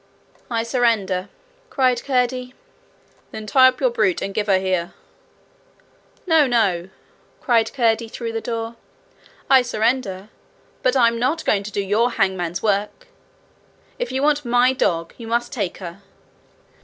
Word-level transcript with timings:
'I 0.49 0.63
surrender,' 0.63 1.29
cried 1.69 2.03
Curdie. 2.03 2.55
'Then 3.29 3.45
tie 3.45 3.67
up 3.67 3.79
your 3.79 3.91
brute, 3.91 4.19
and 4.23 4.33
give 4.33 4.47
her 4.47 4.57
here.' 4.57 4.95
'No, 6.25 6.47
no,' 6.47 6.89
cried 7.39 7.71
Curdie 7.71 8.07
through 8.07 8.31
the 8.31 8.41
door. 8.41 8.77
'I 9.47 9.61
surrender; 9.61 10.29
but 10.81 10.95
I'm 10.97 11.19
not 11.19 11.45
going 11.45 11.61
to 11.61 11.71
do 11.71 11.81
your 11.83 12.09
hangman's 12.13 12.63
work. 12.63 13.09
If 13.99 14.11
you 14.11 14.23
want 14.23 14.43
MY 14.43 14.73
dog, 14.73 15.13
you 15.19 15.27
must 15.27 15.53
take 15.53 15.77
her.' 15.77 16.01